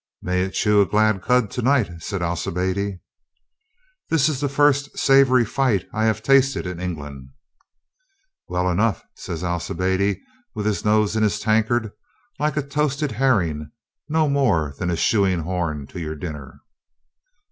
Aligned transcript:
"May 0.23 0.41
it 0.41 0.53
chew 0.55 0.81
a 0.81 0.87
glad 0.87 1.21
cud 1.21 1.51
to 1.51 1.61
night," 1.61 2.01
says 2.01 2.23
Alci 2.23 2.49
biade. 2.49 2.55
26o 2.55 2.55
COLONEL 2.55 2.73
GREATHEART 2.73 4.09
"This 4.09 4.29
is 4.29 4.39
the 4.41 4.49
first 4.49 4.97
savory 4.97 5.45
fight 5.45 5.85
I 5.93 6.05
have 6.05 6.23
tasted 6.23 6.65
in 6.65 6.79
England," 6.79 7.29
"Well 8.47 8.67
enough," 8.67 9.03
says 9.13 9.43
Alcibiade, 9.43 10.19
with 10.55 10.65
his 10.65 10.83
nose 10.83 11.15
in 11.15 11.21
the 11.21 11.29
tankard, 11.29 11.91
"like 12.39 12.57
a 12.57 12.63
toasted 12.63 13.11
herring— 13.11 13.69
no 14.09 14.27
more 14.27 14.73
than 14.79 14.89
a 14.89 14.95
shoeing 14.95 15.41
horn 15.41 15.85
to 15.89 15.99
your 15.99 16.15
dinner." 16.15 16.61